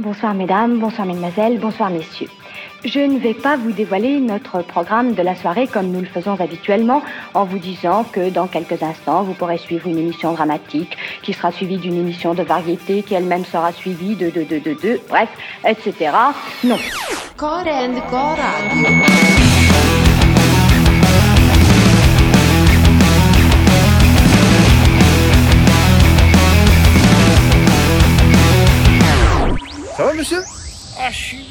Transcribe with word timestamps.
Bonsoir 0.00 0.32
mesdames, 0.32 0.78
bonsoir 0.78 1.06
mesdemoiselles, 1.06 1.58
bonsoir 1.58 1.90
messieurs. 1.90 2.28
Je 2.86 3.00
ne 3.00 3.18
vais 3.18 3.34
pas 3.34 3.58
vous 3.58 3.70
dévoiler 3.70 4.18
notre 4.18 4.62
programme 4.62 5.12
de 5.12 5.20
la 5.20 5.34
soirée 5.36 5.66
comme 5.66 5.88
nous 5.88 6.00
le 6.00 6.06
faisons 6.06 6.40
habituellement 6.40 7.02
en 7.34 7.44
vous 7.44 7.58
disant 7.58 8.04
que 8.04 8.30
dans 8.30 8.46
quelques 8.46 8.82
instants 8.82 9.24
vous 9.24 9.34
pourrez 9.34 9.58
suivre 9.58 9.86
une 9.88 9.98
émission 9.98 10.32
dramatique 10.32 10.96
qui 11.22 11.34
sera 11.34 11.52
suivie 11.52 11.76
d'une 11.76 11.98
émission 11.98 12.32
de 12.32 12.42
variété 12.42 13.02
qui 13.02 13.12
elle-même 13.12 13.44
sera 13.44 13.72
suivie 13.72 14.16
de 14.16 14.30
de 14.30 14.44
de 14.44 14.58
de 14.58 14.72
de 14.72 15.00
bref 15.10 15.28
etc. 15.66 16.12
Non. 16.64 16.78
Ah, 30.20 31.10
je 31.10 31.49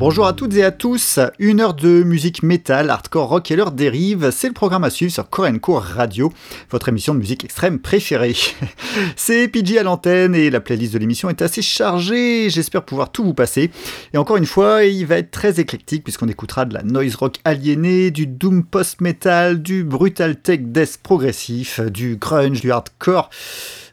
Bonjour 0.00 0.26
à 0.26 0.32
toutes 0.32 0.54
et 0.54 0.64
à 0.64 0.70
tous, 0.70 1.20
une 1.38 1.60
heure 1.60 1.74
de 1.74 2.02
musique 2.02 2.42
métal, 2.42 2.88
hardcore 2.88 3.28
rock 3.28 3.50
et 3.50 3.56
leur 3.56 3.70
dérive, 3.70 4.30
c'est 4.30 4.48
le 4.48 4.54
programme 4.54 4.82
à 4.82 4.88
suivre 4.88 5.12
sur 5.12 5.28
Korenko 5.28 5.74
Radio, 5.74 6.32
votre 6.70 6.88
émission 6.88 7.12
de 7.12 7.18
musique 7.18 7.44
extrême 7.44 7.78
préférée. 7.78 8.34
c'est 9.16 9.46
PG 9.46 9.78
à 9.78 9.82
l'antenne 9.82 10.34
et 10.34 10.48
la 10.48 10.60
playlist 10.60 10.94
de 10.94 10.98
l'émission 10.98 11.28
est 11.28 11.42
assez 11.42 11.60
chargée, 11.60 12.48
j'espère 12.48 12.82
pouvoir 12.82 13.12
tout 13.12 13.24
vous 13.24 13.34
passer. 13.34 13.70
Et 14.14 14.16
encore 14.16 14.38
une 14.38 14.46
fois, 14.46 14.84
il 14.84 15.04
va 15.04 15.18
être 15.18 15.32
très 15.32 15.60
éclectique 15.60 16.02
puisqu'on 16.02 16.28
écoutera 16.28 16.64
de 16.64 16.72
la 16.72 16.82
noise 16.82 17.16
rock 17.16 17.36
aliénée, 17.44 18.10
du 18.10 18.26
doom 18.26 18.64
post-metal, 18.64 19.60
du 19.60 19.84
brutal 19.84 20.36
tech 20.36 20.60
death 20.62 20.98
progressif, 21.02 21.78
du 21.78 22.16
grunge, 22.16 22.62
du 22.62 22.72
hardcore 22.72 23.28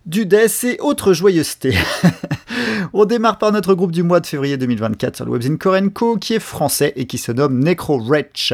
du 0.08 0.26
et 0.64 0.80
autres 0.80 1.14
joyeusetés. 1.14 1.76
On 2.94 3.04
démarre 3.06 3.38
par 3.38 3.52
notre 3.52 3.74
groupe 3.76 3.92
du 3.92 4.04
mois 4.04 4.22
de 4.22 4.26
février 4.26 4.58
2024 4.58 5.18
sur 5.18 5.26
le 5.26 5.32
webzine 5.32 5.58
Korenko 5.58 6.18
qui 6.18 6.34
est 6.34 6.40
français 6.40 6.94
et 6.96 7.06
qui 7.06 7.18
se 7.18 7.34
nomme 7.34 7.60
Necro 7.60 8.00
Wretch. 8.00 8.54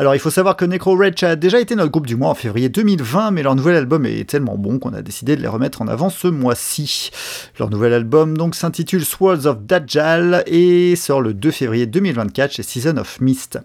Alors 0.00 0.14
il 0.14 0.18
faut 0.18 0.30
savoir 0.30 0.56
que 0.56 0.64
Necro 0.64 0.98
a 1.02 1.36
déjà 1.36 1.60
été 1.60 1.76
notre 1.76 1.90
groupe 1.90 2.06
du 2.06 2.16
mois 2.16 2.30
en 2.30 2.34
février 2.34 2.70
2020, 2.70 3.32
mais 3.32 3.42
leur 3.42 3.54
nouvel 3.54 3.76
album 3.76 4.06
est 4.06 4.26
tellement 4.26 4.56
bon 4.56 4.78
qu'on 4.78 4.94
a 4.94 5.02
décidé 5.02 5.36
de 5.36 5.42
les 5.42 5.46
remettre 5.46 5.82
en 5.82 5.88
avant 5.88 6.08
ce 6.08 6.26
mois-ci. 6.26 7.10
Leur 7.58 7.68
nouvel 7.68 7.92
album 7.92 8.34
donc 8.34 8.54
s'intitule 8.54 9.04
Swords 9.04 9.44
of 9.44 9.58
Dajjal 9.66 10.42
et 10.46 10.96
sort 10.96 11.20
le 11.20 11.34
2 11.34 11.50
février 11.50 11.84
2024 11.84 12.52
chez 12.52 12.62
Season 12.62 12.96
of 12.96 13.20
Mist. 13.20 13.58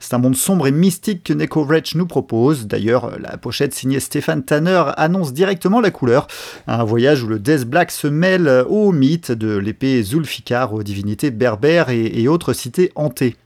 C'est 0.00 0.14
un 0.14 0.18
monde 0.18 0.34
sombre 0.34 0.66
et 0.66 0.72
mystique 0.72 1.24
que 1.24 1.34
Necro 1.34 1.62
Wretch 1.62 1.94
nous 1.94 2.06
propose. 2.06 2.66
D'ailleurs, 2.66 3.18
la 3.20 3.36
pochette 3.36 3.74
signée 3.74 4.00
Stéphane 4.00 4.44
Tanner 4.44 4.84
annonce 4.96 5.34
directement 5.34 5.82
la 5.82 5.90
couleur. 5.90 6.26
Un 6.68 6.84
voyage 6.84 7.22
où 7.22 7.26
le 7.26 7.38
Death 7.38 7.66
Black 7.66 7.90
se 7.90 8.06
mêle 8.06 8.64
au 8.66 8.92
mythe 8.92 9.30
de 9.30 9.58
l'épée 9.58 10.02
Zulfikar, 10.02 10.72
aux 10.72 10.82
divinités 10.82 11.30
berbères 11.30 11.90
et, 11.90 12.18
et 12.18 12.28
autres 12.28 12.54
cités 12.54 12.92
hantées. 12.94 13.36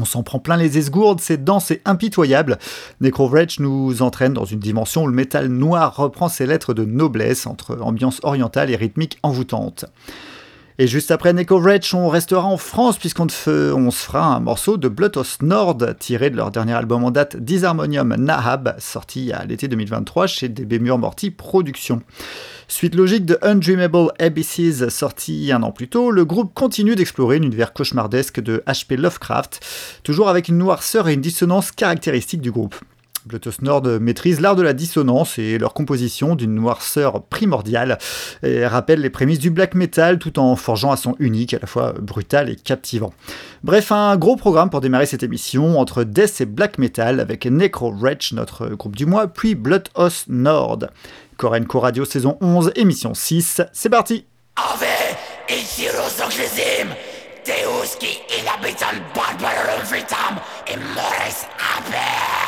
On 0.00 0.04
s'en 0.04 0.22
prend 0.22 0.38
plein 0.38 0.56
les 0.56 0.78
esgourdes, 0.78 1.20
c'est 1.20 1.44
dense 1.44 1.70
et 1.70 1.80
impitoyable. 1.84 2.58
Necrovretch 3.00 3.60
nous 3.60 4.02
entraîne 4.02 4.32
dans 4.32 4.44
une 4.44 4.58
dimension 4.58 5.04
où 5.04 5.06
le 5.06 5.14
métal 5.14 5.48
noir 5.48 5.96
reprend 5.96 6.28
ses 6.28 6.46
lettres 6.46 6.74
de 6.74 6.84
noblesse 6.84 7.46
entre 7.46 7.78
ambiance 7.80 8.20
orientale 8.22 8.70
et 8.70 8.76
rythmique 8.76 9.18
envoûtante. 9.22 9.86
Et 10.78 10.88
juste 10.88 11.12
après 11.12 11.32
Necrovretch, 11.32 11.94
on 11.94 12.08
restera 12.08 12.44
en 12.44 12.56
France 12.56 12.98
puisqu'on 12.98 13.28
on 13.46 13.90
se 13.92 14.04
fera 14.04 14.34
un 14.34 14.40
morceau 14.40 14.76
de 14.76 14.88
Bloodhouse 14.88 15.38
Nord 15.40 15.78
tiré 16.00 16.30
de 16.30 16.36
leur 16.36 16.50
dernier 16.50 16.72
album 16.72 17.04
en 17.04 17.12
date 17.12 17.36
Disharmonium 17.36 18.16
Nahab, 18.16 18.74
sorti 18.78 19.30
à 19.32 19.44
l'été 19.44 19.68
2023 19.68 20.26
chez 20.26 20.48
DB 20.48 20.80
Murmorty 20.80 21.30
Productions. 21.30 22.02
Suite 22.68 22.94
logique 22.94 23.26
de 23.26 23.38
Undreamable 23.42 24.10
Abysses 24.18 24.88
sorti 24.88 25.52
un 25.52 25.62
an 25.62 25.70
plus 25.70 25.88
tôt, 25.88 26.10
le 26.10 26.24
groupe 26.24 26.54
continue 26.54 26.94
d'explorer 26.94 27.38
l'univers 27.38 27.72
cauchemardesque 27.72 28.40
de 28.40 28.62
H.P. 28.66 28.96
Lovecraft, 28.96 29.60
toujours 30.02 30.28
avec 30.28 30.48
une 30.48 30.58
noirceur 30.58 31.08
et 31.08 31.14
une 31.14 31.20
dissonance 31.20 31.72
caractéristiques 31.72 32.40
du 32.40 32.50
groupe. 32.50 32.76
Bluetooth 33.26 33.62
Nord 33.62 33.84
maîtrise 34.00 34.40
l'art 34.40 34.54
de 34.54 34.62
la 34.62 34.74
dissonance 34.74 35.38
et 35.38 35.56
leur 35.56 35.72
composition 35.72 36.36
d'une 36.36 36.54
noirceur 36.54 37.22
primordiale 37.22 37.98
et 38.42 38.66
rappelle 38.66 39.00
les 39.00 39.08
prémices 39.08 39.38
du 39.38 39.50
black 39.50 39.74
metal 39.74 40.18
tout 40.18 40.38
en 40.38 40.56
forgeant 40.56 40.92
un 40.92 40.96
son 40.96 41.16
unique, 41.18 41.54
à 41.54 41.58
la 41.58 41.66
fois 41.66 41.94
brutal 41.98 42.50
et 42.50 42.56
captivant. 42.56 43.14
Bref, 43.62 43.92
un 43.92 44.16
gros 44.18 44.36
programme 44.36 44.68
pour 44.68 44.82
démarrer 44.82 45.06
cette 45.06 45.22
émission 45.22 45.78
entre 45.78 46.04
death 46.04 46.42
et 46.42 46.46
black 46.46 46.76
metal 46.76 47.18
avec 47.18 47.46
Necro 47.46 47.92
Wretch, 47.92 48.34
notre 48.34 48.68
groupe 48.74 48.94
du 48.94 49.06
mois, 49.06 49.26
puis 49.26 49.54
Bloodhouse 49.54 50.26
Nord. 50.28 50.80
Korenko 51.36 51.80
Radio 51.80 52.04
saison 52.04 52.36
11, 52.40 52.72
émission 52.76 53.14
6, 53.14 53.62
c'est 53.72 53.90
parti. 53.90 54.26
Deus 57.44 57.96
qui 57.98 58.20
inhabitant 58.40 58.96
barbarum 59.14 59.82
vitam 59.92 60.40
Immores 60.66 61.46
abet 61.76 62.43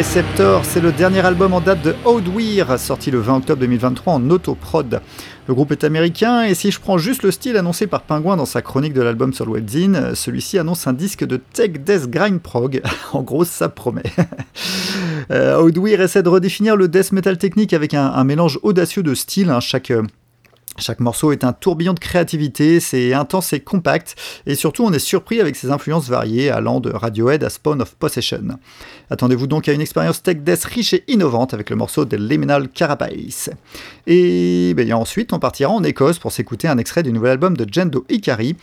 Receptor, 0.00 0.64
c'est 0.64 0.80
le 0.80 0.92
dernier 0.92 1.20
album 1.20 1.52
en 1.52 1.60
date 1.60 1.82
de 1.82 1.94
Old 2.06 2.26
Weir, 2.26 2.78
sorti 2.78 3.10
le 3.10 3.18
20 3.18 3.36
octobre 3.36 3.60
2023 3.60 4.14
en 4.14 4.30
autoprod. 4.30 5.02
Le 5.46 5.52
groupe 5.52 5.72
est 5.72 5.84
américain 5.84 6.42
et 6.42 6.54
si 6.54 6.70
je 6.70 6.80
prends 6.80 6.96
juste 6.96 7.22
le 7.22 7.30
style 7.30 7.58
annoncé 7.58 7.86
par 7.86 8.00
Pingouin 8.00 8.38
dans 8.38 8.46
sa 8.46 8.62
chronique 8.62 8.94
de 8.94 9.02
l'album 9.02 9.34
sur 9.34 9.44
le 9.44 9.52
webzine, 9.52 10.14
celui-ci 10.14 10.58
annonce 10.58 10.86
un 10.86 10.94
disque 10.94 11.26
de 11.26 11.36
tech 11.36 11.72
death 11.72 12.08
grind 12.08 12.40
prog. 12.40 12.80
en 13.12 13.20
gros, 13.20 13.44
ça 13.44 13.68
promet. 13.68 14.04
euh, 15.30 15.70
Weir 15.76 16.00
essaie 16.00 16.22
de 16.22 16.30
redéfinir 16.30 16.76
le 16.76 16.88
death 16.88 17.12
metal 17.12 17.36
technique 17.36 17.74
avec 17.74 17.92
un, 17.92 18.24
mélange 18.24 18.58
audacieux 18.62 19.02
de 19.02 19.12
styles. 19.12 19.50
Hein. 19.50 19.60
chaque 19.60 19.92
chaque 20.80 21.00
morceau 21.00 21.32
est 21.32 21.44
un 21.44 21.52
tourbillon 21.52 21.92
de 21.92 21.98
créativité, 21.98 22.80
c'est 22.80 23.14
intense 23.14 23.52
et 23.52 23.60
compact, 23.60 24.16
et 24.46 24.54
surtout 24.54 24.84
on 24.84 24.92
est 24.92 24.98
surpris 24.98 25.40
avec 25.40 25.56
ses 25.56 25.70
influences 25.70 26.08
variées, 26.08 26.50
allant 26.50 26.80
de 26.80 26.90
Radiohead 26.90 27.44
à 27.44 27.50
Spawn 27.50 27.80
of 27.82 27.94
Possession. 27.94 28.58
Attendez-vous 29.10 29.46
donc 29.46 29.68
à 29.68 29.72
une 29.72 29.80
expérience 29.80 30.22
tech 30.22 30.38
death 30.38 30.64
riche 30.64 30.94
et 30.94 31.04
innovante 31.08 31.54
avec 31.54 31.70
le 31.70 31.76
morceau 31.76 32.04
de 32.04 32.16
Liminal 32.16 32.68
Carapace. 32.68 33.50
Et 34.06 34.74
ben, 34.74 34.92
ensuite 34.92 35.32
on 35.32 35.38
partira 35.38 35.70
en 35.70 35.84
Écosse 35.84 36.18
pour 36.18 36.32
s'écouter 36.32 36.68
un 36.68 36.78
extrait 36.78 37.02
du 37.02 37.12
nouvel 37.12 37.32
album 37.32 37.56
de 37.56 37.66
Jendo 37.70 38.04
Ikari, 38.08 38.56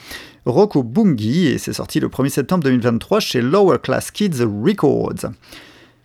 Rocco 0.45 0.83
Bungi, 0.83 1.47
et 1.47 1.57
c'est 1.57 1.73
sorti 1.73 1.99
le 1.99 2.07
1er 2.07 2.29
septembre 2.29 2.63
2023 2.63 3.19
chez 3.19 3.41
Lower 3.41 3.77
Class 3.81 4.11
Kids 4.11 4.43
Records. 4.43 5.31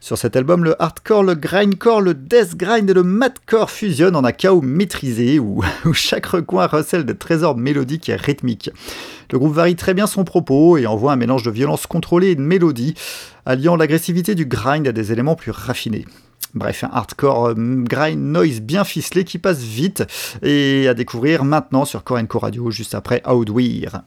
Sur 0.02 0.18
cet 0.18 0.34
album, 0.34 0.64
le 0.64 0.82
hardcore, 0.82 1.22
le 1.22 1.36
grindcore, 1.36 2.00
le 2.00 2.12
death 2.14 2.56
grind 2.56 2.90
et 2.90 2.92
le 2.92 3.04
madcore 3.04 3.70
fusionnent 3.70 4.16
en 4.16 4.24
un 4.24 4.32
chaos 4.32 4.60
maîtrisé 4.60 5.38
où, 5.38 5.62
chaque 5.92 6.26
recoin 6.26 6.66
recèle 6.66 7.04
de 7.04 7.12
trésors 7.12 7.56
mélodiques 7.56 8.08
et 8.08 8.16
rythmiques. 8.16 8.70
Le 9.30 9.38
groupe 9.38 9.54
varie 9.54 9.76
très 9.76 9.94
bien 9.94 10.08
son 10.08 10.24
propos 10.24 10.76
et 10.76 10.86
envoie 10.88 11.12
un 11.12 11.16
mélange 11.16 11.44
de 11.44 11.52
violence 11.52 11.86
contrôlée 11.86 12.30
et 12.30 12.34
de 12.34 12.40
mélodie, 12.40 12.94
alliant 13.46 13.76
l'agressivité 13.76 14.34
du 14.34 14.44
grind 14.44 14.88
à 14.88 14.92
des 14.92 15.12
éléments 15.12 15.36
plus 15.36 15.52
raffinés. 15.52 16.04
Bref, 16.52 16.82
un 16.82 16.90
hardcore 16.92 17.50
euh, 17.50 17.54
grind 17.56 18.18
noise 18.18 18.60
bien 18.60 18.82
ficelé 18.82 19.22
qui 19.22 19.38
passe 19.38 19.60
vite 19.60 20.02
et 20.42 20.88
à 20.88 20.94
découvrir 20.94 21.44
maintenant 21.44 21.84
sur 21.84 22.02
Core 22.02 22.42
Radio 22.42 22.72
juste 22.72 22.96
après 22.96 23.22
Outweir. 23.24 24.02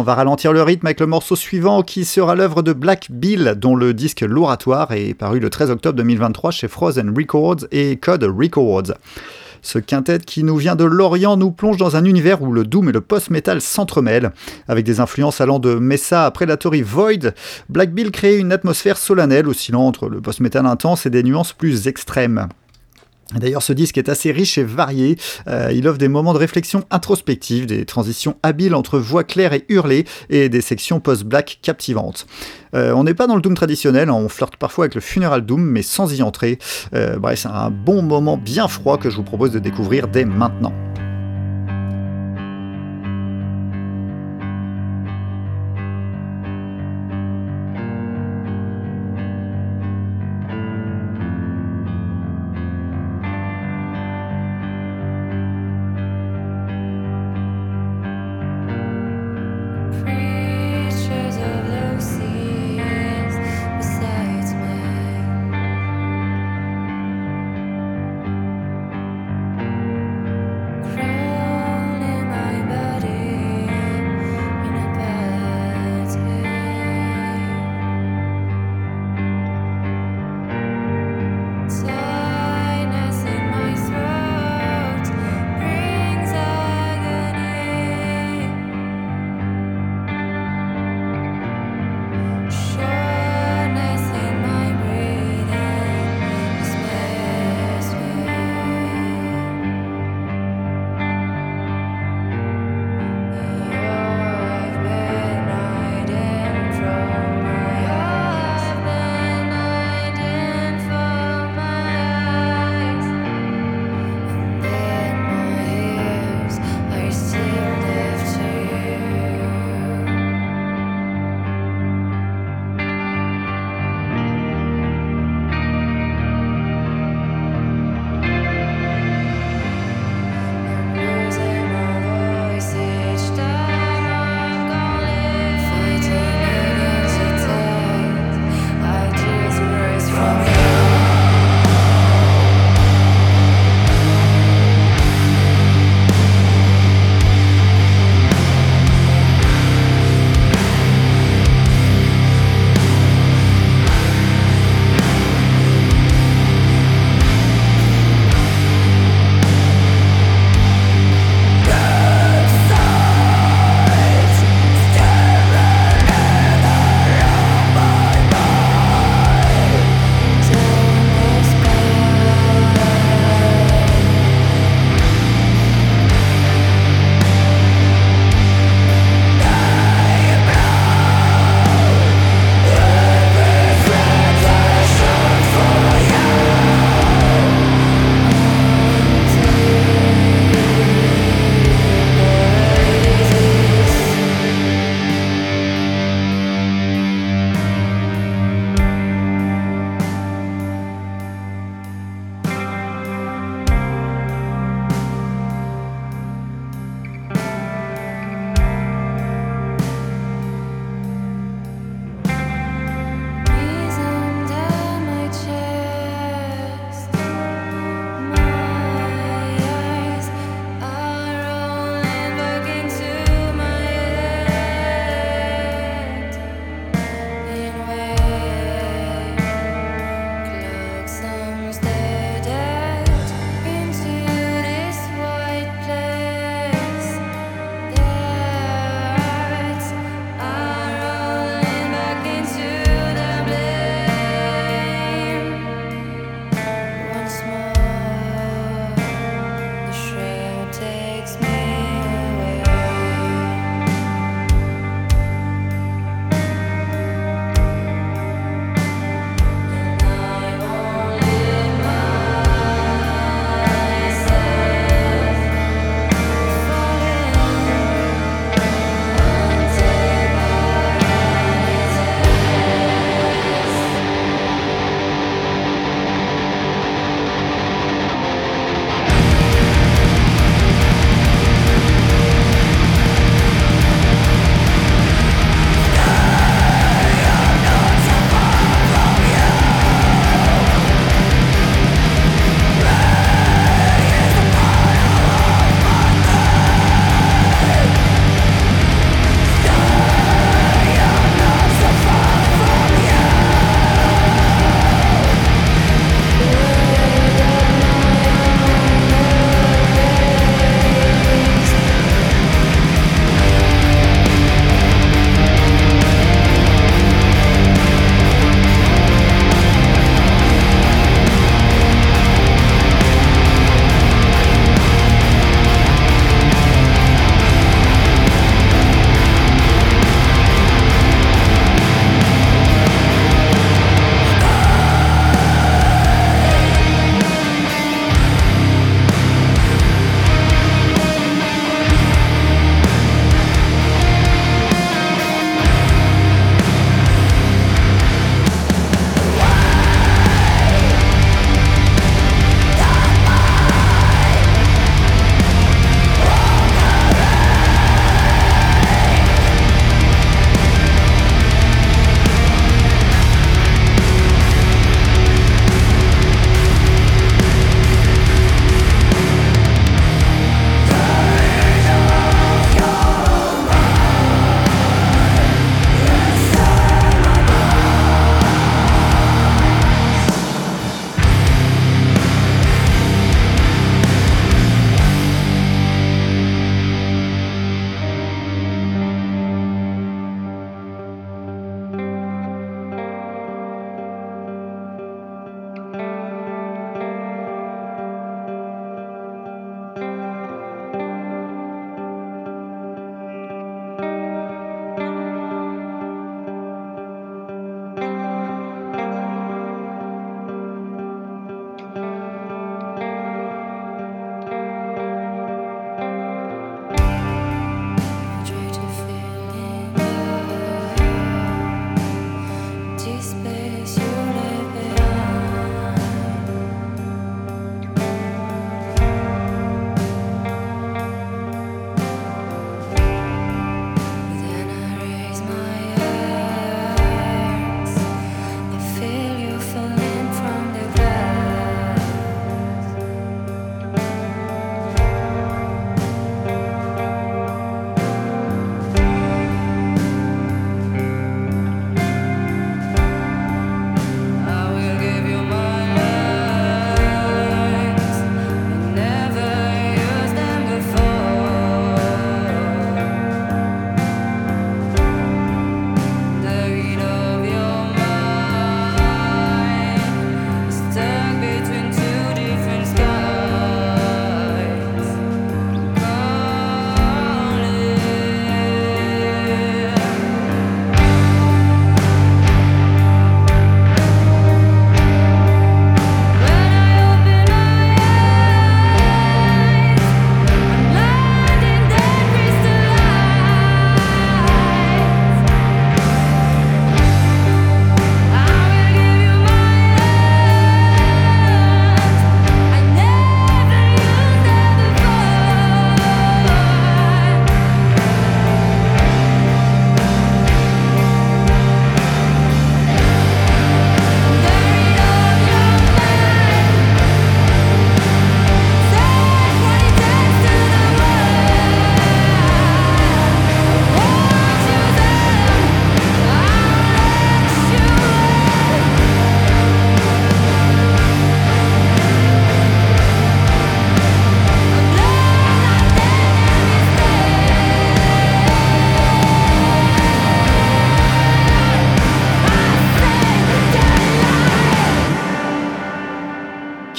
On 0.00 0.02
va 0.02 0.14
ralentir 0.14 0.54
le 0.54 0.62
rythme 0.62 0.86
avec 0.86 0.98
le 0.98 1.06
morceau 1.06 1.36
suivant 1.36 1.82
qui 1.82 2.06
sera 2.06 2.34
l'œuvre 2.34 2.62
de 2.62 2.72
Black 2.72 3.08
Bill, 3.10 3.54
dont 3.58 3.76
le 3.76 3.92
disque 3.92 4.22
L'Oratoire 4.22 4.92
est 4.92 5.12
paru 5.12 5.40
le 5.40 5.50
13 5.50 5.70
octobre 5.70 5.94
2023 5.98 6.52
chez 6.52 6.68
Frozen 6.68 7.14
Records 7.14 7.66
et 7.70 7.98
Code 7.98 8.24
Records. 8.24 8.94
Ce 9.60 9.78
quintet 9.78 10.20
qui 10.20 10.42
nous 10.42 10.56
vient 10.56 10.74
de 10.74 10.84
Lorient 10.84 11.36
nous 11.36 11.50
plonge 11.50 11.76
dans 11.76 11.96
un 11.96 12.06
univers 12.06 12.40
où 12.40 12.50
le 12.50 12.64
doom 12.64 12.88
et 12.88 12.92
le 12.92 13.02
post-metal 13.02 13.60
s'entremêlent. 13.60 14.32
Avec 14.68 14.86
des 14.86 15.00
influences 15.00 15.42
allant 15.42 15.58
de 15.58 15.74
Mesa 15.74 16.24
à 16.24 16.30
Predatory 16.30 16.80
Void, 16.80 17.34
Black 17.68 17.92
Bill 17.92 18.10
crée 18.10 18.38
une 18.38 18.52
atmosphère 18.52 18.96
solennelle 18.96 19.48
oscillant 19.48 19.82
entre 19.82 20.08
le 20.08 20.22
post-metal 20.22 20.64
intense 20.64 21.04
et 21.04 21.10
des 21.10 21.22
nuances 21.22 21.52
plus 21.52 21.88
extrêmes. 21.88 22.48
D'ailleurs, 23.34 23.62
ce 23.62 23.72
disque 23.72 23.98
est 23.98 24.08
assez 24.08 24.32
riche 24.32 24.58
et 24.58 24.64
varié. 24.64 25.16
Euh, 25.46 25.70
il 25.72 25.86
offre 25.86 25.98
des 25.98 26.08
moments 26.08 26.32
de 26.32 26.38
réflexion 26.38 26.84
introspective, 26.90 27.66
des 27.66 27.84
transitions 27.84 28.36
habiles 28.42 28.74
entre 28.74 28.98
voix 28.98 29.24
claires 29.24 29.52
et 29.52 29.64
hurlées, 29.68 30.04
et 30.30 30.48
des 30.48 30.60
sections 30.60 31.00
post-black 31.00 31.58
captivantes. 31.62 32.26
Euh, 32.74 32.92
on 32.92 33.04
n'est 33.04 33.14
pas 33.14 33.26
dans 33.26 33.36
le 33.36 33.42
doom 33.42 33.54
traditionnel, 33.54 34.08
hein. 34.08 34.14
on 34.14 34.28
flirte 34.28 34.56
parfois 34.56 34.84
avec 34.84 34.94
le 34.94 35.00
funeral 35.00 35.44
doom, 35.44 35.62
mais 35.62 35.82
sans 35.82 36.12
y 36.12 36.22
entrer. 36.22 36.58
Euh, 36.94 37.18
c'est 37.36 37.48
un 37.48 37.70
bon 37.70 38.02
moment 38.02 38.36
bien 38.36 38.68
froid 38.68 38.98
que 38.98 39.10
je 39.10 39.16
vous 39.16 39.22
propose 39.22 39.52
de 39.52 39.58
découvrir 39.58 40.08
dès 40.08 40.24
maintenant. 40.24 40.72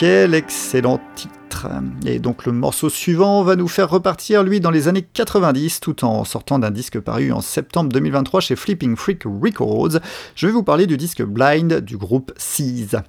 Quel 0.01 0.33
excellent 0.33 0.99
titre. 1.13 1.67
Et 2.07 2.17
donc 2.17 2.47
le 2.47 2.51
morceau 2.51 2.89
suivant 2.89 3.43
va 3.43 3.55
nous 3.55 3.67
faire 3.67 3.87
repartir 3.87 4.41
lui 4.41 4.59
dans 4.59 4.71
les 4.71 4.87
années 4.87 5.03
90 5.03 5.79
tout 5.79 6.03
en 6.03 6.25
sortant 6.25 6.57
d'un 6.57 6.71
disque 6.71 6.99
paru 6.99 7.31
en 7.31 7.39
septembre 7.39 7.91
2023 7.91 8.41
chez 8.41 8.55
Flipping 8.55 8.95
Freak 8.95 9.25
Records. 9.25 9.99
Je 10.33 10.47
vais 10.47 10.51
vous 10.51 10.63
parler 10.63 10.87
du 10.87 10.97
disque 10.97 11.21
Blind 11.21 11.81
du 11.81 11.97
groupe 11.97 12.33
Seize. 12.35 12.99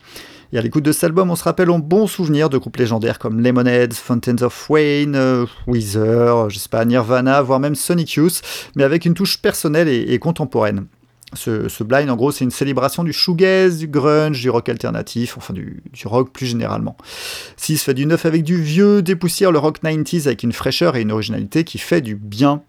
Et 0.53 0.59
à 0.59 0.61
l'écoute 0.61 0.85
de 0.85 0.93
cet 0.93 1.05
album, 1.05 1.31
on 1.31 1.37
se 1.37 1.45
rappelle 1.45 1.71
en 1.71 1.79
bons 1.79 2.07
souvenirs 2.07 2.51
de 2.51 2.59
groupes 2.59 2.77
légendaires 2.77 3.19
comme 3.19 3.41
Lemonheads, 3.41 3.95
Fountains 3.95 4.43
of 4.43 4.69
Wayne, 4.69 5.47
Weezer, 5.67 6.49
Nirvana, 6.85 7.41
voire 7.41 7.59
même 7.59 7.75
Sonic 7.75 8.13
Youth, 8.17 8.43
mais 8.77 8.85
avec 8.85 9.07
une 9.07 9.15
touche 9.15 9.39
personnelle 9.39 9.89
et 9.89 10.19
contemporaine. 10.19 10.89
Ce, 11.35 11.83
blind, 11.83 12.11
en 12.11 12.17
gros, 12.17 12.33
c'est 12.33 12.45
une 12.45 12.51
célébration 12.51 13.05
du 13.05 13.13
shoegaze, 13.13 13.79
du 13.79 13.89
grunge, 13.89 14.41
du 14.41 14.51
rock 14.51 14.69
alternatif, 14.69 15.37
enfin 15.37 15.55
du, 15.55 15.83
rock 16.05 16.33
plus 16.33 16.47
généralement. 16.47 16.97
se 17.57 17.85
fait 17.85 17.95
du 17.95 18.07
neuf 18.07 18.27
avec 18.27 18.43
du 18.43 18.61
vieux, 18.61 19.03
dépoussière 19.03 19.53
le 19.53 19.59
rock 19.59 19.81
90s 19.83 20.27
avec 20.27 20.43
une 20.43 20.53
fraîcheur 20.53 20.97
et 20.97 21.03
une 21.03 21.13
originalité 21.13 21.65
qui 21.65 21.79
fait 21.79 22.01
du 22.01 22.15
bien 22.15 22.63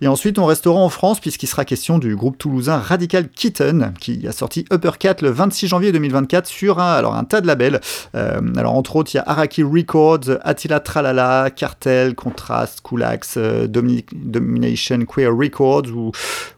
et 0.00 0.08
ensuite, 0.08 0.38
on 0.38 0.46
restera 0.46 0.74
en 0.74 0.88
France 0.88 1.20
puisqu'il 1.20 1.46
sera 1.46 1.64
question 1.64 1.98
du 1.98 2.16
groupe 2.16 2.38
toulousain 2.38 2.78
Radical 2.78 3.28
Kitten 3.28 3.94
qui 4.00 4.26
a 4.26 4.32
sorti 4.32 4.64
Uppercat 4.72 5.16
le 5.22 5.30
26 5.30 5.68
janvier 5.68 5.92
2024 5.92 6.46
sur 6.46 6.78
un, 6.78 7.24
tas 7.24 7.40
de 7.40 7.46
labels. 7.46 7.80
Euh, 8.14 8.40
alors 8.56 8.74
entre 8.74 8.96
autres, 8.96 9.14
il 9.14 9.18
y 9.18 9.20
a 9.20 9.24
Araki 9.26 9.62
Records, 9.62 10.38
Attila 10.42 10.80
Tralala, 10.80 11.50
Cartel, 11.50 12.14
Contrast, 12.14 12.80
Coolax, 12.80 13.34
euh, 13.36 13.66
Domination 13.66 15.04
Queer 15.04 15.34
Records 15.34 15.88
ou, 15.94 16.12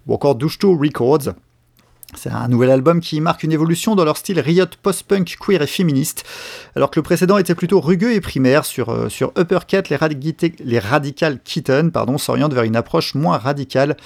ou 0.06 0.14
encore 0.14 0.34
Douche 0.34 0.58
Records. 0.62 1.34
C'est 2.16 2.30
un 2.30 2.48
nouvel 2.48 2.70
album 2.70 3.00
qui 3.00 3.20
marque 3.20 3.42
une 3.42 3.52
évolution 3.52 3.94
dans 3.94 4.04
leur 4.04 4.16
style 4.16 4.40
riot 4.40 4.66
post-punk 4.82 5.36
queer 5.38 5.62
et 5.62 5.66
féministe, 5.66 6.24
alors 6.74 6.90
que 6.90 6.98
le 6.98 7.02
précédent 7.02 7.38
était 7.38 7.54
plutôt 7.54 7.80
rugueux 7.80 8.12
et 8.12 8.20
primaire. 8.20 8.64
Sur, 8.64 8.90
euh, 8.90 9.08
sur 9.08 9.32
les, 9.88 10.54
les 10.64 10.78
Radical 10.78 11.40
Kitten 11.42 11.90
s'orientent 12.18 12.54
vers 12.54 12.64
une 12.64 12.76
approche 12.76 13.14
moins 13.14 13.38
radicale 13.38 13.96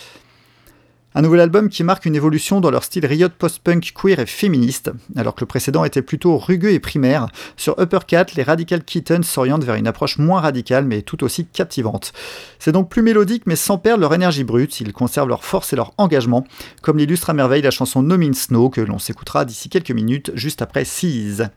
un 1.15 1.23
nouvel 1.23 1.41
album 1.41 1.69
qui 1.69 1.83
marque 1.83 2.07
une 2.07 2.15
évolution 2.15 2.61
dans 2.61 2.71
leur 2.71 2.85
style 2.85 3.07
riot 3.07 3.29
post-punk 3.37 3.93
queer 3.95 4.21
et 4.21 4.27
féministe, 4.27 4.91
alors 5.17 5.35
que 5.35 5.41
le 5.41 5.47
précédent 5.47 5.85
était 5.85 6.03
plutôt 6.03 6.39
rugueux 6.39 6.73
et 6.73 6.81
primaire. 6.81 7.27
Sur 7.57 7.81
Uppercat, 7.81 8.27
les 8.37 8.43
Radical 8.43 8.85
Kittens 8.85 9.25
s'orientent 9.25 9.65
vers 9.65 9.75
une 9.75 9.89
approche 9.89 10.19
moins 10.19 10.41
radicale 10.41 10.85
mais 10.85 11.03
tout 11.03 11.25
aussi 11.25 11.47
captivante. 11.47 12.13
C'est 12.59 12.73
donc 12.73 12.89
plus 12.89 13.03
mélodique 13.03 13.45
mais 13.47 13.57
sans 13.57 13.79
perdre 13.79 14.03
leur 14.03 14.15
énergie 14.15 14.45
brute, 14.45 14.81
ils 14.81 14.93
conservent 14.93 15.29
leur 15.29 15.45
force 15.45 15.73
et 15.73 15.77
leur 15.77 15.93
engagement, 15.99 16.45
comme 16.83 16.99
l'illustre 16.99 17.31
à 17.31 17.35
merveille 17.35 17.63
la 17.63 17.71
chanson 17.71 18.03
No 18.03 18.17
Mean 18.17 18.35
Snow 18.35 18.71
que 18.71 18.81
l'on 18.81 18.99
s'écoutera 18.99 19.45
d'ici 19.45 19.69
quelques 19.69 19.91
minutes 19.91 20.31
juste 20.35 20.63
après 20.63 20.85
Seize. 20.85 21.51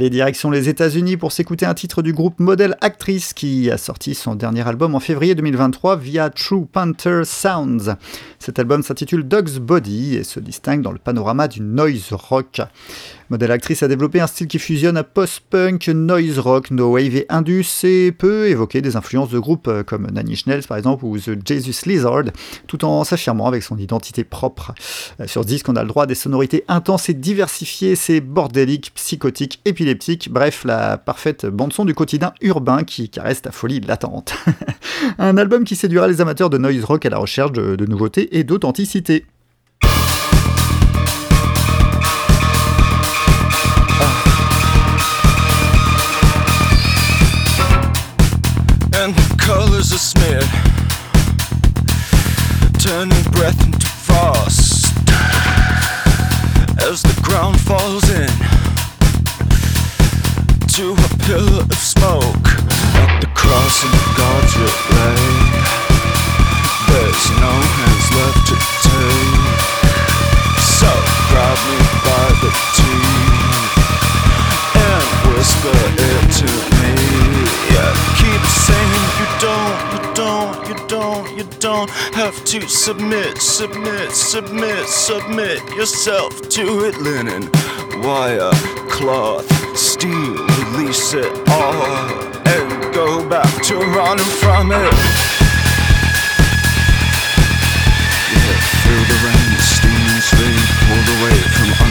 Allez, 0.00 0.08
direction 0.08 0.50
les 0.50 0.70
États-Unis 0.70 1.18
pour 1.18 1.30
s'écouter 1.30 1.66
un 1.66 1.74
titre 1.74 2.00
du 2.00 2.14
groupe 2.14 2.40
Model 2.40 2.74
Actrice 2.80 3.34
qui 3.34 3.70
a 3.70 3.76
sorti 3.76 4.14
son 4.14 4.34
dernier 4.34 4.66
album 4.66 4.94
en 4.94 4.98
février 4.98 5.34
2023 5.34 5.96
via 5.96 6.30
True 6.30 6.64
Panther 6.64 7.20
Sounds. 7.26 7.96
Cet 8.38 8.58
album 8.58 8.82
s'intitule 8.82 9.28
Dog's 9.28 9.58
Body 9.58 10.16
et 10.16 10.24
se 10.24 10.40
distingue 10.40 10.80
dans 10.80 10.92
le 10.92 10.98
panorama 10.98 11.48
du 11.48 11.60
noise 11.60 12.14
rock. 12.14 12.62
Modèle 13.30 13.52
actrice 13.52 13.84
a 13.84 13.86
développé 13.88 14.18
un 14.20 14.26
style 14.26 14.48
qui 14.48 14.58
fusionne 14.58 14.96
à 14.96 15.04
post-punk, 15.04 15.86
noise 15.86 16.40
rock, 16.40 16.72
no 16.72 16.94
wave 16.94 17.14
et 17.14 17.26
indus 17.28 17.84
et 17.84 18.10
peut 18.10 18.48
évoquer 18.48 18.82
des 18.82 18.96
influences 18.96 19.30
de 19.30 19.38
groupes 19.38 19.68
euh, 19.68 19.84
comme 19.84 20.08
Nanny 20.10 20.34
Schnells 20.34 20.66
par 20.66 20.76
exemple 20.76 21.04
ou 21.04 21.16
The 21.16 21.38
Jesus 21.46 21.88
Lizard, 21.88 22.24
tout 22.66 22.84
en 22.84 23.04
s'affirmant 23.04 23.46
avec 23.46 23.62
son 23.62 23.78
identité 23.78 24.24
propre. 24.24 24.74
Euh, 25.20 25.28
sur 25.28 25.44
disque, 25.44 25.68
on 25.68 25.76
a 25.76 25.82
le 25.82 25.88
droit 25.88 26.02
à 26.02 26.06
des 26.06 26.16
sonorités 26.16 26.64
intenses 26.66 27.08
et 27.08 27.14
diversifiées, 27.14 27.94
c'est 27.94 28.20
bordélique, 28.20 28.90
psychotique, 28.96 29.60
épileptique, 29.64 30.28
bref, 30.32 30.64
la 30.64 30.98
parfaite 30.98 31.46
bande-son 31.46 31.84
du 31.84 31.94
quotidien 31.94 32.32
urbain 32.40 32.82
qui 32.82 33.10
caresse 33.10 33.42
ta 33.42 33.52
folie 33.52 33.78
latente. 33.78 34.34
un 35.18 35.36
album 35.36 35.62
qui 35.62 35.76
séduira 35.76 36.08
les 36.08 36.20
amateurs 36.20 36.50
de 36.50 36.58
noise 36.58 36.82
rock 36.82 37.06
à 37.06 37.10
la 37.10 37.18
recherche 37.18 37.52
de 37.52 37.86
nouveautés 37.86 38.36
et 38.36 38.42
d'authenticité. 38.42 39.24
The 49.80 49.86
colors 49.86 49.92
are 49.92 49.98
smeared, 49.98 50.50
turning 52.78 53.24
breath 53.32 53.64
into 53.64 53.86
frost 53.86 54.92
as 56.82 57.02
the 57.02 57.20
ground 57.22 57.58
falls 57.60 58.10
in 58.10 58.28
to 60.68 60.92
a 60.92 61.08
pillar 61.24 61.62
of 61.62 61.72
smoke 61.74 62.48
at 62.96 63.20
the 63.20 63.26
cross 63.34 63.80
crossing 63.80 63.92
of 63.92 64.06
God's 64.16 64.54
relay. 64.56 65.20
There's 66.88 67.24
no 67.40 67.54
hands 67.76 68.06
left 68.20 68.42
to 68.48 68.56
take, 68.84 69.60
so 70.60 70.92
grab 71.30 71.58
me 71.68 71.78
by 72.04 72.26
the 72.42 72.52
teeth 72.76 73.74
and 74.76 75.06
whisper 75.32 75.76
it 75.96 76.24
to 76.40 76.50
me. 76.80 76.92
Yeah, 77.72 78.09
don't, 79.40 79.92
you 79.92 80.14
don't, 80.14 80.68
you 80.68 80.74
don't, 80.86 81.36
you 81.38 81.44
don't 81.60 81.90
have 82.14 82.44
to 82.44 82.60
submit, 82.68 83.38
submit, 83.38 84.12
submit, 84.12 84.86
submit 84.86 85.66
yourself 85.74 86.48
to 86.50 86.84
it. 86.84 86.96
Linen, 86.98 87.50
wire, 88.02 88.52
cloth, 88.90 89.48
steel, 89.76 90.34
release 90.74 91.14
it 91.14 91.32
all 91.48 92.30
and 92.46 92.94
go 92.94 93.26
back 93.28 93.50
to 93.64 93.76
running 93.76 94.24
from 94.42 94.72
it. 94.72 94.94
Yeah, 98.28 98.56
feel 98.84 99.04
the 99.08 99.18
rain, 99.24 99.52
steam, 99.58 100.20
sleep, 100.20 100.68
pulled 100.84 101.08
away 101.16 101.38
from 101.56 101.89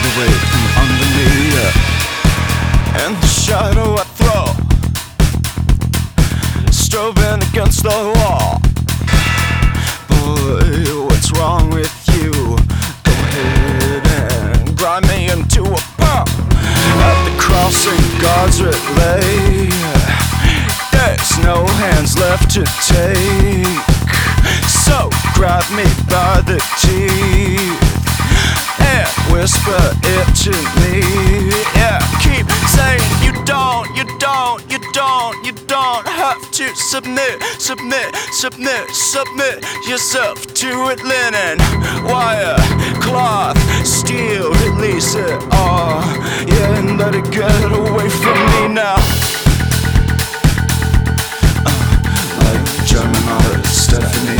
pulled 0.00 0.16
away 0.16 0.32
from 0.50 0.64
under 0.82 1.08
me. 1.16 1.30
Uh, 1.52 1.72
and 3.02 3.16
the 3.16 3.26
shadow 3.26 3.96
I 3.96 4.04
throw, 4.18 4.46
strobing 6.70 7.40
against 7.50 7.82
the 7.82 8.12
wall. 8.16 8.60
Boy, 10.08 11.06
what's 11.06 11.32
wrong 11.32 11.70
with 11.70 11.92
you? 12.14 12.32
Go 13.04 13.12
ahead 13.12 14.06
and 14.58 14.76
grind 14.76 15.08
me 15.08 15.30
into 15.30 15.62
a 15.62 15.80
pump 15.98 16.28
at 16.48 17.24
the 17.24 17.34
crossing 17.38 18.00
guards 18.20 18.60
God's 18.60 18.62
relay. 18.62 19.70
There's 20.92 21.38
no 21.44 21.66
hands 21.66 22.18
left 22.18 22.50
to 22.54 22.64
take. 22.86 23.80
So 24.66 25.10
grab 25.34 25.64
me 25.72 25.84
by 26.08 26.42
the 26.42 26.58
teeth 26.80 27.99
and 28.90 29.10
whisper 29.32 29.82
it 30.02 30.26
to 30.44 30.52
me. 30.80 30.94
Yeah, 31.78 32.00
keep 32.24 32.46
saying 32.74 33.06
you 33.24 33.32
don't, 33.44 33.86
you 33.96 34.04
don't, 34.18 34.60
you 34.70 34.78
don't, 34.92 35.34
you 35.46 35.52
don't 35.66 36.06
have 36.06 36.40
to 36.58 36.74
submit, 36.74 37.42
submit, 37.58 38.14
submit, 38.42 38.84
submit 38.90 39.64
yourself 39.88 40.46
to 40.54 40.68
it. 40.90 41.00
Linen, 41.04 41.58
wire, 42.04 42.58
cloth, 43.00 43.58
steel, 43.86 44.50
release 44.64 45.14
it 45.14 45.38
all. 45.52 46.02
Yeah, 46.46 46.78
and 46.78 46.98
let 46.98 47.14
it 47.14 47.30
get 47.30 47.64
away 47.72 48.08
from 48.08 48.38
me 48.52 48.74
now. 48.74 48.98
Uh, 51.66 51.80
like 52.42 52.86
German 52.86 53.24
artist 53.28 53.84
Stephanie 53.84 54.39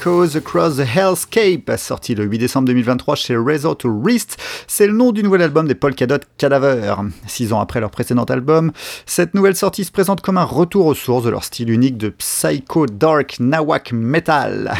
Echoes 0.00 0.34
Across 0.34 0.78
the 0.78 0.96
Hellscape, 0.96 1.70
sorti 1.76 2.14
le 2.14 2.24
8 2.24 2.38
décembre 2.38 2.68
2023 2.68 3.16
chez 3.16 3.36
Resort 3.36 3.76
to 3.76 3.90
Wrist. 4.02 4.38
C'est 4.66 4.86
le 4.86 4.94
nom 4.94 5.12
du 5.12 5.22
nouvel 5.22 5.42
album 5.42 5.68
des 5.68 5.74
Polkadot 5.74 6.20
Cadaver. 6.38 6.94
Six 7.26 7.52
ans 7.52 7.60
après 7.60 7.80
leur 7.80 7.90
précédent 7.90 8.24
album, 8.24 8.72
cette 9.04 9.34
nouvelle 9.34 9.56
sortie 9.56 9.84
se 9.84 9.92
présente 9.92 10.22
comme 10.22 10.38
un 10.38 10.44
retour 10.44 10.86
aux 10.86 10.94
sources 10.94 11.24
de 11.24 11.28
leur 11.28 11.44
style 11.44 11.68
unique 11.68 11.98
de 11.98 12.08
psycho 12.08 12.86
dark 12.86 13.36
nawak 13.40 13.92
metal. 13.92 14.72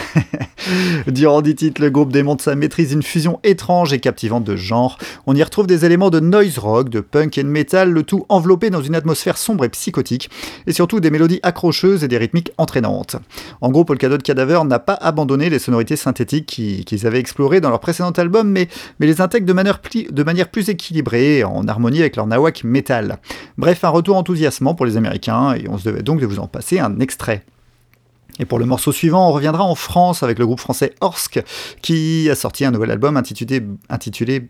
Durant 1.07 1.43
dix 1.43 1.55
titres, 1.55 1.83
le 1.83 1.91
groupe 1.91 2.13
démontre 2.13 2.43
sa 2.43 2.55
maîtrise 2.55 2.91
d'une 2.91 3.03
fusion 3.03 3.41
étrange 3.45 3.93
et 3.93 4.01
captivante 4.01 4.45
de 4.45 4.57
genres. 4.57 4.97
On 5.27 5.35
y 5.35 5.43
retrouve 5.43 5.67
des 5.67 5.85
éléments 5.85 6.11
de 6.11 6.21
noise 6.21 6.57
rock, 6.57 6.89
de 6.89 7.01
punk 7.01 7.37
et 7.37 7.43
de 7.43 7.49
metal, 7.49 7.91
le 7.91 8.05
tout 8.05 8.25
enveloppé 8.31 8.71
dans 8.71 8.83
une 8.83 8.95
atmosphère 8.95 9.37
sombre 9.37 9.65
et 9.67 9.69
psychotique, 9.69 10.31
et 10.67 10.73
surtout 10.73 11.01
des 11.01 11.11
mélodies 11.11 11.41
accrocheuses 11.43 12.05
et 12.05 12.09
des 12.09 12.19
rythmiques 12.19 12.53
entraînantes. 12.57 13.17
En 13.61 13.71
gros, 13.71 13.85
Polkadot 13.85 14.19
Cadaver 14.19 14.63
n'a 14.65 14.79
pas 14.79 15.10
abandonné 15.11 15.51
les 15.51 15.59
sonorités 15.59 15.97
synthétiques 15.97 16.47
qu'ils 16.47 17.07
avaient 17.07 17.21
explorées 17.21 17.61
dans 17.61 17.71
leur 17.71 17.81
précédent 17.81 18.11
album, 18.11 18.49
mais, 18.49 18.69
les 18.99 19.21
intègrent 19.21 19.47
de 19.47 20.23
manière, 20.23 20.49
plus 20.49 20.69
équilibrée, 20.69 21.45
en 21.45 21.69
harmonie 21.69 22.01
avec 22.01 22.17
leur 22.17 22.27
nawak 22.27 22.65
metal. 22.65 23.19
Bref, 23.59 23.85
un 23.85 23.91
retour 23.91 24.17
enthousiasmant 24.17 24.75
pour 24.75 24.87
les 24.87 24.97
Américains, 24.97 25.55
et 25.55 25.69
on 25.69 25.79
se 25.79 25.85
devait 25.85 26.03
donc 26.03 26.21
de 26.21 26.27
vous 26.27 26.39
en 26.39 26.47
passer 26.47 26.79
un 26.79 26.99
extrait. 27.01 27.45
Et 28.39 28.47
pour 28.47 28.59
le 28.59 28.65
morceau 28.65 28.91
suivant, 28.91 29.29
on 29.29 29.33
reviendra 29.33 29.65
en 29.65 29.75
France 29.75 30.23
avec 30.23 30.39
le 30.39 30.47
groupe 30.47 30.61
français 30.61 30.95
Orsk, 31.01 31.43
qui 31.83 32.29
a 32.31 32.35
sorti 32.35 32.65
un 32.65 32.71
nouvel 32.71 32.91
album 32.91 33.17
intitulé 33.17 34.49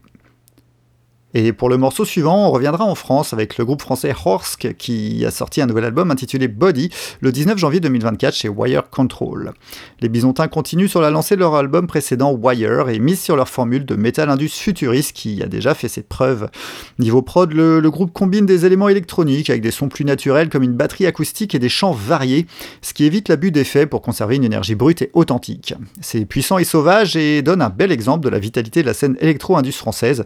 et 1.33 1.53
pour 1.53 1.69
le 1.69 1.77
morceau 1.77 2.05
suivant, 2.05 2.49
on 2.49 2.51
reviendra 2.51 2.85
en 2.85 2.97
France 2.97 3.33
avec 3.33 3.57
le 3.57 3.65
groupe 3.65 3.83
français 3.83 4.13
Horsk 4.25 4.75
qui 4.77 5.25
a 5.25 5.31
sorti 5.31 5.61
un 5.61 5.67
nouvel 5.67 5.85
album 5.85 6.11
intitulé 6.11 6.49
Body 6.49 6.91
le 7.21 7.31
19 7.31 7.57
janvier 7.57 7.79
2024 7.79 8.35
chez 8.35 8.49
Wire 8.49 8.91
Control. 8.91 9.53
Les 10.01 10.09
Bisontins 10.09 10.49
continuent 10.49 10.89
sur 10.89 11.01
la 11.01 11.11
lancée 11.11 11.37
de 11.37 11.41
leur 11.41 11.55
album 11.55 11.87
précédent 11.87 12.33
Wire 12.33 12.89
et 12.89 12.99
misent 12.99 13.21
sur 13.21 13.37
leur 13.37 13.49
formule 13.49 13.85
de 13.85 13.95
metal 13.95 14.29
indus 14.29 14.49
futuriste 14.49 15.13
qui 15.13 15.41
a 15.41 15.47
déjà 15.47 15.75
fait 15.75 15.87
ses 15.87 16.03
preuves. 16.03 16.49
Niveau 16.99 17.23
prod, 17.23 17.53
le, 17.53 17.91
groupe 17.91 18.13
combine 18.13 18.47
des 18.47 18.67
éléments 18.67 18.89
électroniques 18.89 19.51
avec 19.51 19.63
des 19.63 19.71
sons 19.71 19.89
plus 19.89 20.05
naturels 20.05 20.49
comme 20.49 20.63
une 20.65 20.75
batterie 20.75 21.07
acoustique 21.07 21.55
et 21.55 21.59
des 21.61 21.69
chants 21.69 21.93
variés, 21.93 22.47
ce 22.83 22.93
qui 22.93 23.05
évite 23.05 23.29
l'abus 23.29 23.53
d'effets 23.53 23.87
pour 23.87 24.03
conserver 24.03 24.37
une 24.37 24.45
énergie 24.45 24.75
brute 24.75 25.03
et 25.03 25.11
authentique. 25.13 25.75
C'est 26.01 26.25
puissant 26.25 26.59
et 26.59 26.65
sauvage 26.65 27.17
et 27.17 27.43
donne 27.43 27.63
un 27.63 27.71
bel 27.71 27.93
exemple 27.93 28.25
de 28.25 28.29
la 28.29 28.39
vitalité 28.39 28.83
de 28.83 28.87
la 28.87 28.95
scène 28.95 29.17
électro-indus 29.21 29.73
française. 29.73 30.25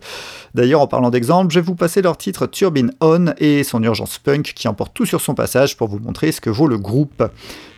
D'ailleurs, 0.55 0.81
en 0.81 0.87
parlant 0.95 1.11
d'exemple, 1.11 1.53
je 1.53 1.59
vais 1.59 1.67
vous 1.67 1.75
passer 1.75 2.03
leur 2.03 2.17
titre 2.17 2.47
Turbine 2.47 2.93
On 3.01 3.35
et 3.39 3.65
son 3.65 3.83
urgence 3.83 4.19
punk 4.19 4.53
qui 4.55 4.69
emporte 4.69 4.95
tout 4.95 5.07
sur 5.07 5.21
son 5.21 5.35
passage 5.35 5.77
pour 5.77 5.89
vous 5.89 5.99
montrer 5.99 6.31
ce 6.31 6.41
que 6.41 6.51
vaut 6.51 6.69
le 6.69 6.79
groupe. 6.79 7.25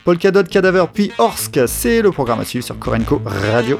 Polkadot, 0.05 0.43
Cadaver 0.43 0.85
puis 0.93 1.11
Orsk, 1.17 1.59
c'est 1.65 2.03
le 2.03 2.11
programme 2.11 2.41
à 2.41 2.45
suivre 2.45 2.63
sur 2.63 2.77
Korenko 2.77 3.19
Radio. 3.25 3.79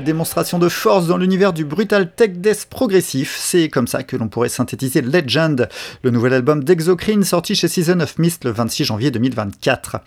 Démonstration 0.00 0.58
de 0.58 0.68
force 0.68 1.06
dans 1.06 1.16
l'univers 1.16 1.52
du 1.52 1.64
brutal 1.64 2.12
tech 2.14 2.32
death 2.34 2.66
progressif. 2.68 3.36
C'est 3.38 3.68
comme 3.68 3.86
ça 3.86 4.02
que 4.02 4.16
l'on 4.16 4.28
pourrait 4.28 4.48
synthétiser 4.48 5.02
Legend, 5.02 5.68
le 6.02 6.10
nouvel 6.10 6.34
album 6.34 6.64
d'Exocrine 6.64 7.22
sorti 7.24 7.54
chez 7.54 7.68
Season 7.68 8.00
of 8.00 8.18
Mist 8.18 8.44
le 8.44 8.50
26 8.50 8.84
janvier 8.84 9.10
2024. 9.10 9.98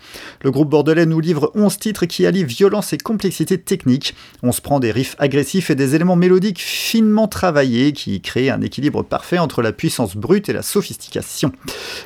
Le 0.42 0.50
groupe 0.50 0.70
bordelais 0.70 1.06
nous 1.06 1.20
livre 1.20 1.50
11 1.54 1.78
titres 1.78 2.06
qui 2.06 2.26
allient 2.26 2.44
violence 2.44 2.92
et 2.92 2.98
complexité 2.98 3.58
technique. 3.58 4.14
On 4.42 4.52
se 4.52 4.60
prend 4.60 4.80
des 4.80 4.90
riffs 4.90 5.16
agressifs 5.18 5.70
et 5.70 5.74
des 5.74 5.94
éléments 5.94 6.16
mélodiques 6.16 6.60
finement 6.60 7.28
travaillés 7.28 7.92
qui 7.92 8.20
créent 8.20 8.50
un 8.50 8.60
équilibre 8.60 9.02
parfait 9.02 9.38
entre 9.38 9.62
la 9.62 9.72
puissance 9.72 10.16
brute 10.16 10.48
et 10.48 10.52
la 10.52 10.62
sophistication. 10.62 11.52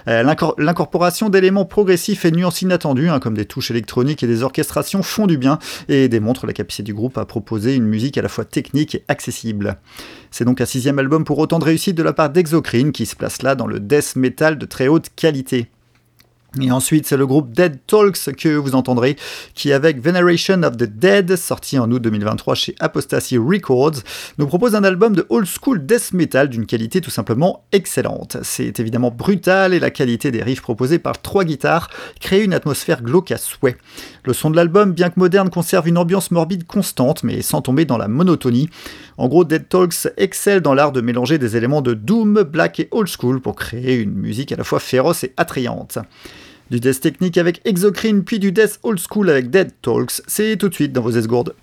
Euh, 0.09 0.22
l'incorporation 0.59 1.28
d'éléments 1.28 1.64
progressifs 1.64 2.24
et 2.24 2.30
nuances 2.30 2.62
inattendues, 2.62 3.09
hein, 3.09 3.20
comme 3.20 3.34
des 3.34 3.45
touches 3.45 3.70
électroniques 3.70 4.22
et 4.22 4.26
des 4.26 4.43
orchestrations, 4.43 5.03
font 5.03 5.26
du 5.26 5.39
bien 5.39 5.59
et 5.89 6.09
démontrent 6.09 6.47
la 6.47 6.53
capacité 6.53 6.82
du 6.82 6.95
groupe 6.95 7.18
à 7.18 7.24
proposer 7.24 7.74
une 7.79 7.87
musique 7.87 8.18
à 8.18 8.22
la 8.22 8.29
fois 8.29 8.45
technique 8.45 8.95
et 8.95 9.05
accessible. 9.09 9.79
C'est 10.31 10.45
donc 10.45 10.61
un 10.61 10.66
sixième 10.66 10.99
album 10.99 11.24
pour 11.24 11.39
autant 11.39 11.59
de 11.59 11.64
réussite 11.64 11.97
de 11.97 12.03
la 12.03 12.12
part 12.12 12.31
d'Exocrine 12.31 12.93
qui 12.93 13.07
se 13.07 13.16
place 13.16 13.43
là 13.43 13.55
dans 13.55 13.66
le 13.66 13.81
death 13.81 14.16
metal 14.16 14.59
de 14.59 14.66
très 14.66 14.89
haute 14.89 15.09
qualité. 15.16 15.68
Et 16.61 16.71
ensuite, 16.73 17.07
c'est 17.07 17.17
le 17.17 17.27
groupe 17.27 17.53
Dead 17.53 17.79
Talks 17.87 18.35
que 18.37 18.57
vous 18.57 18.75
entendrez, 18.75 19.17
qui 19.55 19.73
avec 19.73 20.03
Veneration 20.03 20.63
of 20.63 20.77
the 20.77 20.85
Dead, 20.85 21.37
sorti 21.37 21.79
en 21.79 21.91
août 21.91 22.03
2023 22.03 22.55
chez 22.55 22.75
Apostasy 22.81 23.39
Records, 23.39 24.03
nous 24.39 24.47
propose 24.47 24.75
un 24.75 24.83
album 24.83 25.15
de 25.15 25.25
old 25.29 25.47
school 25.47 25.85
death 25.85 26.13
metal 26.13 26.49
d'une 26.49 26.67
qualité 26.67 27.01
tout 27.01 27.11
simplement 27.11 27.65
excellente. 27.73 28.39
C'est 28.43 28.81
évidemment 28.81 29.11
brutal 29.11 29.73
et 29.73 29.79
la 29.79 29.91
qualité 29.91 30.31
des 30.31 30.43
riffs 30.43 30.63
proposés 30.63 30.99
par 30.99 31.23
trois 31.23 31.45
guitares 31.45 31.91
crée 32.21 32.43
une 32.43 32.55
atmosphère 32.55 33.03
glauque 33.03 33.31
à 33.31 33.39
souhait. 33.39 33.77
Le 34.25 34.33
son 34.33 34.51
de 34.51 34.57
l'album, 34.57 34.93
bien 34.93 35.11
que 35.11 35.21
moderne, 35.21 35.51
conserve 35.51 35.89
une 35.89 35.99
ambiance 35.99 36.31
morbide 36.31 36.67
constante, 36.67 37.23
mais 37.23 37.43
sans 37.43 37.63
tomber 37.63 37.85
dans 37.85 37.99
la 37.99 38.09
monotonie. 38.09 38.69
En 39.17 39.29
gros, 39.29 39.45
Dead 39.45 39.69
Talks 39.69 40.09
excelle 40.17 40.61
dans 40.61 40.75
l'art 40.75 40.93
de 40.93 41.01
mélanger 41.01 41.39
des 41.39 41.57
éléments 41.57 41.83
de 41.83 41.95
doom, 41.95 42.43
black 42.43 42.81
et 42.81 42.89
old 42.91 43.09
school 43.09 43.41
pour 43.41 43.55
créer 43.55 43.97
une 43.97 44.15
musique 44.15 44.53
à 44.53 44.57
la 44.57 44.65
fois 44.65 44.81
féroce 44.81 45.25
et 45.25 45.33
attrayante. 45.37 45.99
Du 46.71 46.81
death 46.81 47.01
technique 47.01 47.39
avec 47.39 47.62
Exocrine, 47.64 48.25
puis 48.25 48.39
du 48.39 48.53
death 48.53 48.79
old 48.83 48.99
school 48.99 49.31
avec 49.31 49.49
Dead 49.49 49.73
Talks, 49.81 50.21
c'est 50.27 50.57
tout 50.59 50.69
de 50.69 50.75
suite 50.75 50.93
dans 50.93 51.01
vos 51.01 51.12
esgourdes. 51.12 51.55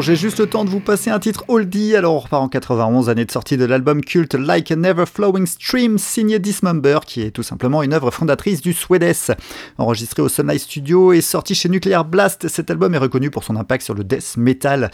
J'ai 0.00 0.16
juste 0.16 0.40
le 0.40 0.46
temps 0.46 0.64
de 0.64 0.70
vous 0.70 0.80
passer 0.80 1.10
un 1.10 1.18
titre 1.18 1.44
oldie. 1.48 1.96
Alors, 1.96 2.14
on 2.14 2.18
repart 2.18 2.42
en 2.42 2.48
91, 2.48 3.08
année 3.08 3.24
de 3.24 3.30
sortie 3.30 3.56
de 3.56 3.64
l'album 3.64 4.02
culte 4.02 4.34
Like 4.34 4.70
a 4.70 4.76
Never 4.76 5.06
Flowing 5.06 5.46
Stream, 5.46 5.96
signé 5.96 6.38
Dismember, 6.38 6.98
qui 7.06 7.22
est 7.22 7.30
tout 7.30 7.42
simplement 7.42 7.82
une 7.82 7.92
œuvre 7.92 8.10
fondatrice 8.10 8.60
du 8.60 8.72
Swedish. 8.72 9.30
Enregistré 9.78 10.22
au 10.22 10.28
Sunlight 10.28 10.60
Studio 10.60 11.12
et 11.12 11.20
sorti 11.20 11.54
chez 11.54 11.68
Nuclear 11.68 12.04
Blast, 12.04 12.48
cet 12.48 12.70
album 12.70 12.94
est 12.94 12.98
reconnu 12.98 13.30
pour 13.30 13.44
son 13.44 13.56
impact 13.56 13.84
sur 13.84 13.94
le 13.94 14.04
death 14.04 14.36
metal. 14.36 14.90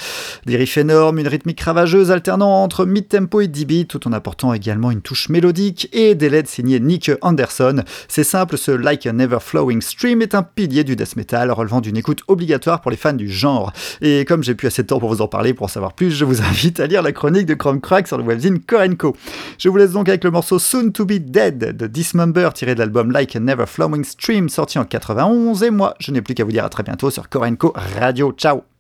Des 0.47 0.57
riffs 0.57 0.79
énormes, 0.79 1.19
une 1.19 1.29
rythmique 1.29 1.61
ravageuse 1.61 2.11
alternant 2.11 2.63
entre 2.63 2.85
mid-tempo 2.85 3.41
et 3.41 3.49
d 3.49 3.87
tout 3.89 4.07
en 4.07 4.13
apportant 4.13 4.53
également 4.53 4.91
une 4.91 5.03
touche 5.03 5.29
mélodique 5.29 5.89
et 5.93 6.15
des 6.15 6.29
LED 6.29 6.47
signés 6.47 6.81
Nick 6.81 7.11
Anderson. 7.23 7.83
C'est 8.09 8.25
simple, 8.25 8.57
ce 8.57 8.71
Like 8.71 9.07
a 9.07 9.13
Never 9.13 9.39
Flowing 9.41 9.81
Stream 9.81 10.23
est 10.23 10.35
un 10.35 10.43
pilier 10.43 10.85
du 10.85 10.97
death 10.97 11.17
metal, 11.17 11.51
relevant 11.51 11.81
d'une 11.81 11.97
écoute 11.97 12.23
obligatoire 12.29 12.81
pour 12.81 12.91
les 12.91 12.97
fans 12.97 13.13
du 13.13 13.31
genre. 13.31 13.73
Et 14.01 14.25
comme 14.25 14.43
j'ai 14.43 14.55
plus 14.55 14.69
assez 14.69 14.83
de 14.83 14.92
pour 15.01 15.09
vous 15.09 15.23
en 15.23 15.29
parler, 15.29 15.55
pour 15.55 15.65
en 15.65 15.69
savoir 15.69 15.93
plus, 15.93 16.11
je 16.11 16.25
vous 16.25 16.43
invite 16.43 16.81
à 16.81 16.87
lire 16.87 17.03
la 17.03 17.13
chronique 17.13 17.47
de 17.47 17.55
Chrome 17.55 17.81
Crack 17.81 18.07
sur 18.07 18.19
le 18.19 18.25
webzine 18.25 18.61
Korenko. 18.61 19.17
Je 19.59 19.69
vous 19.69 19.77
laisse 19.77 19.93
donc 19.93 20.09
avec 20.09 20.25
le 20.25 20.31
morceau 20.31 20.59
Soon 20.59 20.91
to 20.91 21.05
be 21.05 21.15
Dead 21.15 21.77
de 21.77 21.87
Dismember 21.87 22.51
tiré 22.55 22.75
de 22.75 22.81
l'album 22.81 23.11
Like 23.11 23.37
a 23.37 23.41
Never 23.41 23.67
Flowing 23.67 24.05
Stream 24.05 24.49
sorti 24.49 24.79
en 24.79 24.85
91 24.85 25.63
et 25.63 25.71
moi 25.71 25.95
je 25.99 26.11
n'ai 26.11 26.23
plus 26.23 26.35
qu'à 26.35 26.45
vous 26.45 26.53
dire 26.53 26.65
à 26.65 26.69
très 26.69 26.83
bientôt 26.83 27.11
sur 27.11 27.29
Korenko 27.29 27.73
Radio. 28.01 28.33
Ciao 28.33 28.72